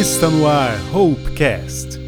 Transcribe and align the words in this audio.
Está 0.00 0.30
no 0.30 0.46
ar 0.46 0.78
Hopecast. 0.96 1.98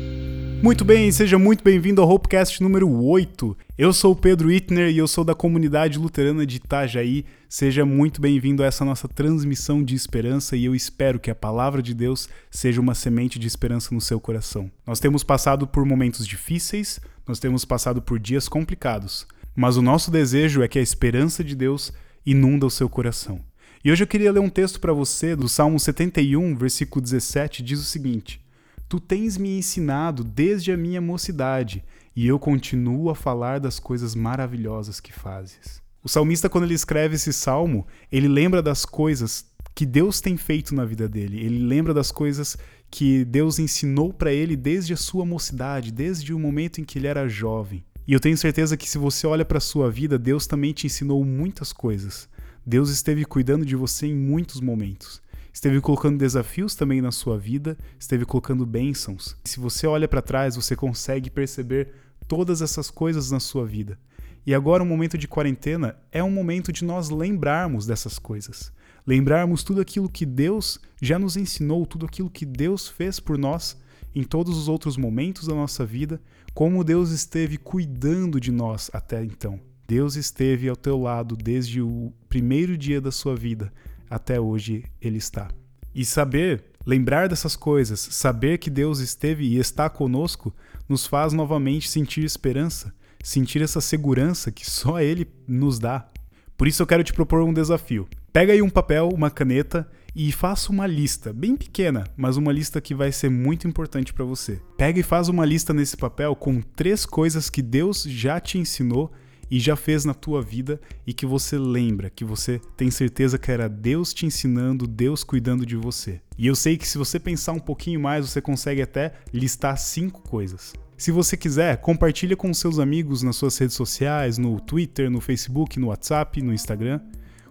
Muito 0.62 0.83
bem, 0.83 1.12
seja 1.12 1.39
muito 1.39 1.62
bem-vindo 1.62 2.00
ao 2.00 2.08
Hopecast 2.08 2.62
número 2.62 2.91
8. 2.91 3.54
Eu 3.76 3.92
sou 3.92 4.13
o 4.13 4.17
Pedro 4.17 4.50
Itner 4.50 4.88
e 4.88 4.97
eu 4.97 5.07
sou 5.07 5.22
da 5.22 5.34
comunidade 5.34 5.99
luterana 5.99 6.47
de 6.47 6.57
Itajaí. 6.57 7.26
Seja 7.50 7.84
muito 7.84 8.18
bem-vindo 8.18 8.62
a 8.62 8.66
essa 8.66 8.82
nossa 8.82 9.07
transmissão 9.07 9.84
de 9.84 9.95
esperança 9.95 10.57
e 10.57 10.64
eu 10.64 10.75
espero 10.75 11.20
que 11.20 11.30
a 11.30 11.34
palavra 11.34 11.82
de 11.82 11.92
Deus 11.92 12.30
seja 12.50 12.80
uma 12.80 12.95
semente 12.95 13.38
de 13.38 13.46
esperança 13.46 13.95
no 13.95 14.00
seu 14.00 14.18
coração. 14.18 14.70
Nós 14.86 14.98
temos 14.98 15.22
passado 15.22 15.66
por 15.66 15.84
momentos 15.84 16.27
difíceis, 16.27 16.98
nós 17.29 17.38
temos 17.38 17.62
passado 17.62 18.00
por 18.00 18.18
dias 18.18 18.48
complicados, 18.48 19.27
mas 19.54 19.77
o 19.77 19.82
nosso 19.82 20.11
desejo 20.11 20.62
é 20.62 20.68
que 20.68 20.79
a 20.79 20.82
esperança 20.82 21.45
de 21.45 21.54
Deus 21.54 21.93
inunda 22.24 22.64
o 22.64 22.70
seu 22.70 22.88
coração. 22.88 23.52
E 23.84 23.90
hoje 23.90 24.04
eu 24.04 24.06
queria 24.06 24.30
ler 24.30 24.38
um 24.38 24.48
texto 24.48 24.78
para 24.78 24.92
você 24.92 25.34
do 25.34 25.48
Salmo 25.48 25.80
71, 25.80 26.54
versículo 26.54 27.02
17, 27.02 27.64
diz 27.64 27.80
o 27.80 27.84
seguinte: 27.84 28.40
Tu 28.88 29.00
tens 29.00 29.36
me 29.36 29.59
ensinado 29.59 30.23
desde 30.23 30.70
a 30.70 30.77
minha 30.77 31.00
mocidade, 31.00 31.82
e 32.14 32.24
eu 32.24 32.38
continuo 32.38 33.10
a 33.10 33.14
falar 33.16 33.59
das 33.59 33.80
coisas 33.80 34.14
maravilhosas 34.14 35.00
que 35.00 35.12
fazes. 35.12 35.82
O 36.00 36.09
salmista, 36.09 36.48
quando 36.48 36.62
ele 36.62 36.74
escreve 36.74 37.16
esse 37.16 37.32
salmo, 37.32 37.84
ele 38.12 38.28
lembra 38.28 38.62
das 38.62 38.84
coisas 38.84 39.46
que 39.74 39.84
Deus 39.84 40.20
tem 40.20 40.37
feito 40.37 40.76
na 40.76 40.84
vida 40.84 41.09
dele. 41.09 41.45
Ele 41.45 41.59
lembra 41.59 41.92
das 41.92 42.12
coisas 42.12 42.56
que 42.88 43.24
Deus 43.24 43.59
ensinou 43.59 44.12
para 44.12 44.32
ele 44.32 44.54
desde 44.54 44.92
a 44.92 44.96
sua 44.96 45.26
mocidade, 45.26 45.90
desde 45.90 46.32
o 46.32 46.38
momento 46.38 46.80
em 46.80 46.84
que 46.84 47.01
ele 47.01 47.09
era 47.09 47.28
jovem. 47.28 47.82
E 48.06 48.12
eu 48.12 48.20
tenho 48.20 48.38
certeza 48.38 48.76
que 48.76 48.88
se 48.88 48.98
você 48.98 49.26
olha 49.26 49.45
para 49.45 49.59
a 49.59 49.60
sua 49.60 49.90
vida, 49.90 50.16
Deus 50.16 50.46
também 50.46 50.73
te 50.73 50.87
ensinou 50.87 51.24
muitas 51.24 51.73
coisas. 51.73 52.28
Deus 52.65 52.91
esteve 52.91 53.25
cuidando 53.25 53.66
de 53.66 53.75
você 53.75 54.07
em 54.07 54.15
muitos 54.15 54.61
momentos. 54.61 55.21
Esteve 55.52 55.80
colocando 55.80 56.19
desafios 56.19 56.75
também 56.75 57.02
na 57.02 57.11
sua 57.11 57.37
vida, 57.37 57.77
esteve 57.98 58.25
colocando 58.25 58.65
bênçãos. 58.65 59.37
Se 59.45 59.60
você 59.60 59.87
olha 59.87 60.09
para 60.09 60.23
trás, 60.23 60.57
você 60.57 60.74
consegue 60.74 61.29
perceber 61.29 61.93
todas 62.27 62.63
essas 62.63 62.91
coisas 62.91 63.30
na 63.30 63.41
sua 63.41 63.66
vida. 63.66 63.99
E 64.47 64.55
agora, 64.55 64.83
o 64.83 64.87
momento 64.87 65.19
de 65.19 65.29
quarentena 65.29 65.97
é 66.11 66.23
um 66.23 66.31
momento 66.31 66.73
de 66.73 66.85
nós 66.85 67.11
lembrarmos 67.11 67.85
dessas 67.85 68.19
coisas. 68.19 68.73
Lembrarmos 69.07 69.63
tudo 69.63 69.81
aquilo 69.81 70.09
que 70.09 70.25
Deus 70.25 70.81
já 71.01 71.19
nos 71.19 71.37
ensinou, 71.37 71.85
tudo 71.85 72.07
aquilo 72.07 72.31
que 72.31 72.47
Deus 72.47 72.89
fez 72.89 73.21
por 73.21 73.37
nós 73.37 73.77
em 74.15 74.23
todos 74.23 74.57
os 74.57 74.69
outros 74.69 74.97
momentos 74.97 75.47
da 75.47 75.55
nossa 75.55 75.85
vida, 75.85 76.21
como 76.55 76.85
Deus 76.85 77.11
esteve 77.11 77.57
cuidando 77.57 78.41
de 78.41 78.53
nós 78.53 78.91
até 78.93 79.25
então. 79.25 79.72
Deus 79.93 80.17
esteve 80.17 80.71
ao 80.71 80.75
teu 80.75 80.98
lado 80.98 81.37
desde 81.37 81.83
o 81.83 82.11
primeiro 82.27 82.79
dia 82.79 82.98
da 82.98 83.12
sua 83.12 83.37
vida 83.37 83.71
até 84.09 84.41
hoje 84.41 84.85
ele 85.03 85.19
está. 85.19 85.51
E 85.95 86.03
saber, 86.03 86.65
lembrar 86.87 87.29
dessas 87.29 87.57
coisas, 87.57 88.01
saber 88.01 88.57
que 88.57 88.70
Deus 88.70 89.01
esteve 89.01 89.45
e 89.45 89.59
está 89.59 89.91
conosco, 89.91 90.51
nos 90.89 91.07
faz 91.07 91.35
novamente 91.35 91.91
sentir 91.91 92.25
esperança, 92.25 92.95
sentir 93.23 93.61
essa 93.61 93.83
segurança 93.83 94.51
que 94.51 94.65
só 94.65 94.98
Ele 94.98 95.29
nos 95.47 95.79
dá. 95.79 96.09
Por 96.57 96.67
isso 96.67 96.81
eu 96.81 96.87
quero 96.87 97.05
te 97.05 97.13
propor 97.13 97.43
um 97.43 97.53
desafio. 97.53 98.09
Pega 98.33 98.55
aí 98.55 98.63
um 98.63 98.70
papel, 98.70 99.11
uma 99.13 99.31
caneta 99.31 99.87
e 100.17 100.33
faça 100.33 100.73
uma 100.73 100.87
lista, 100.87 101.35
bem 101.35 101.55
pequena, 101.55 102.05
mas 102.17 102.39
uma 102.39 102.51
lista 102.51 102.81
que 102.81 102.95
vai 102.95 103.13
ser 103.13 103.29
muito 103.29 103.69
importante 103.69 104.15
para 104.15 104.25
você. 104.25 104.59
Pega 104.79 105.01
e 105.01 105.03
faz 105.03 105.29
uma 105.29 105.45
lista 105.45 105.75
nesse 105.75 105.98
papel 105.98 106.35
com 106.35 106.63
três 106.63 107.05
coisas 107.05 107.51
que 107.51 107.61
Deus 107.61 108.05
já 108.05 108.41
te 108.41 108.57
ensinou 108.57 109.13
e 109.51 109.61
já 109.61 109.77
fez 109.77 110.05
na 110.05 110.15
tua 110.15 110.41
vida 110.41 110.81
e 111.07 111.12
que 111.12 111.27
você 111.27 111.59
lembra, 111.59 112.11
que 112.11 112.25
você 112.25 112.61
tem 112.77 112.91
certeza 112.91 113.39
que 113.39 113.51
era 113.51 113.69
Deus 113.69 114.15
te 114.15 114.27
ensinando, 114.27 114.87
Deus 114.87 115.23
cuidando 115.23 115.67
de 115.67 115.77
você. 115.77 116.21
E 116.39 116.47
eu 116.47 116.55
sei 116.55 116.77
que 116.77 116.89
se 116.89 116.98
você 116.98 117.21
pensar 117.21 117.53
um 117.53 117.61
pouquinho 117.61 118.01
mais, 118.01 118.29
você 118.29 118.41
consegue 118.41 118.83
até 118.83 119.15
listar 119.33 119.77
cinco 119.77 120.23
coisas. 120.23 120.73
Se 120.97 121.11
você 121.11 121.37
quiser, 121.37 121.79
compartilha 121.79 122.37
com 122.37 122.55
seus 122.55 122.79
amigos 122.79 123.23
nas 123.23 123.37
suas 123.37 123.58
redes 123.58 123.75
sociais, 123.75 124.39
no 124.39 124.61
Twitter, 124.61 125.11
no 125.11 125.20
Facebook, 125.20 125.79
no 125.79 125.89
WhatsApp, 125.89 126.41
no 126.41 126.55
Instagram. 126.55 127.01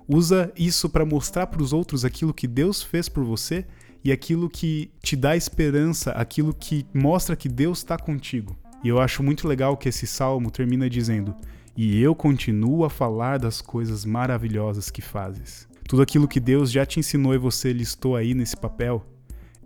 Usa 0.08 0.52
isso 0.58 0.90
para 0.90 1.06
mostrar 1.06 1.48
para 1.48 1.62
os 1.62 1.74
outros 1.74 2.06
aquilo 2.06 2.34
que 2.34 2.48
Deus 2.48 2.82
fez 2.82 3.10
por 3.10 3.24
você 3.24 3.66
e 4.04 4.12
aquilo 4.12 4.50
que 4.50 4.90
te 5.02 5.16
dá 5.16 5.36
esperança, 5.36 6.12
aquilo 6.12 6.54
que 6.54 6.86
mostra 6.94 7.36
que 7.36 7.50
Deus 7.50 7.80
está 7.80 7.98
contigo. 7.98 8.58
E 8.84 8.88
eu 8.88 9.00
acho 9.00 9.22
muito 9.22 9.48
legal 9.48 9.78
que 9.78 9.90
esse 9.90 10.08
salmo 10.08 10.50
termina 10.50 10.90
dizendo: 10.90 11.36
e 11.76 12.02
eu 12.02 12.14
continuo 12.14 12.84
a 12.84 12.90
falar 12.90 13.40
das 13.40 13.62
coisas 13.62 14.04
maravilhosas 14.04 14.90
que 14.90 15.02
fazes. 15.02 15.68
Tudo 15.88 16.02
aquilo 16.02 16.28
que 16.28 16.40
Deus 16.40 16.72
já 16.72 16.86
te 16.86 17.00
ensinou 17.00 17.34
e 17.34 17.38
você 17.38 17.72
listou 17.74 18.16
aí 18.16 18.34
nesse 18.34 18.56
papel 18.58 19.06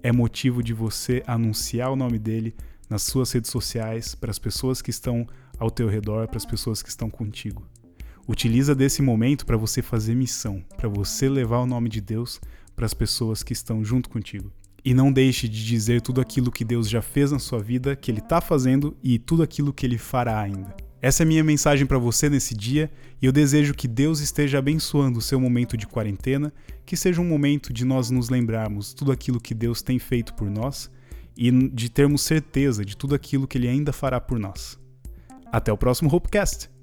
é 0.03 0.11
motivo 0.11 0.61
de 0.61 0.73
você 0.73 1.23
anunciar 1.25 1.91
o 1.91 1.95
nome 1.95 2.19
dele 2.19 2.55
nas 2.89 3.01
suas 3.01 3.31
redes 3.31 3.49
sociais 3.49 4.13
para 4.13 4.29
as 4.29 4.37
pessoas 4.37 4.81
que 4.81 4.91
estão 4.91 5.25
ao 5.57 5.71
teu 5.71 5.87
redor, 5.87 6.27
para 6.27 6.37
as 6.37 6.45
pessoas 6.45 6.83
que 6.83 6.89
estão 6.89 7.09
contigo. 7.09 7.65
Utiliza 8.27 8.75
desse 8.75 9.01
momento 9.01 9.45
para 9.45 9.57
você 9.57 9.81
fazer 9.81 10.15
missão, 10.15 10.63
para 10.77 10.89
você 10.89 11.27
levar 11.27 11.59
o 11.59 11.65
nome 11.65 11.89
de 11.89 12.01
Deus 12.01 12.39
para 12.75 12.85
as 12.85 12.93
pessoas 12.93 13.41
que 13.41 13.53
estão 13.53 13.83
junto 13.83 14.09
contigo. 14.09 14.51
E 14.83 14.93
não 14.93 15.11
deixe 15.11 15.47
de 15.47 15.65
dizer 15.65 16.01
tudo 16.01 16.21
aquilo 16.21 16.51
que 16.51 16.63
Deus 16.63 16.87
já 16.87 17.01
fez 17.01 17.31
na 17.31 17.39
sua 17.39 17.59
vida, 17.59 17.95
que 17.95 18.11
Ele 18.11 18.19
está 18.19 18.39
fazendo 18.39 18.95
e 19.01 19.17
tudo 19.17 19.41
aquilo 19.41 19.73
que 19.73 19.85
Ele 19.85 19.97
fará 19.97 20.39
ainda. 20.39 20.84
Essa 21.05 21.21
é 21.21 21.23
a 21.23 21.27
minha 21.27 21.43
mensagem 21.43 21.85
para 21.85 21.99
você 21.99 22.31
nesse 22.31 22.55
dia 22.55 22.89
e 23.21 23.27
eu 23.27 23.31
desejo 23.31 23.75
que 23.75 23.87
Deus 23.87 24.21
esteja 24.21 24.57
abençoando 24.57 25.19
o 25.19 25.21
seu 25.21 25.39
momento 25.39 25.77
de 25.77 25.85
quarentena, 25.85 26.51
que 26.83 26.97
seja 26.97 27.21
um 27.21 27.29
momento 27.29 27.71
de 27.71 27.85
nós 27.85 28.09
nos 28.09 28.27
lembrarmos 28.27 28.91
tudo 28.91 29.11
aquilo 29.11 29.39
que 29.39 29.53
Deus 29.53 29.83
tem 29.83 29.99
feito 29.99 30.33
por 30.33 30.49
nós 30.49 30.89
e 31.37 31.51
de 31.69 31.89
termos 31.91 32.23
certeza 32.23 32.83
de 32.83 32.97
tudo 32.97 33.13
aquilo 33.13 33.47
que 33.47 33.55
Ele 33.55 33.67
ainda 33.67 33.93
fará 33.93 34.19
por 34.19 34.39
nós. 34.39 34.79
Até 35.51 35.71
o 35.71 35.77
próximo 35.77 36.11
Hopecast! 36.11 36.74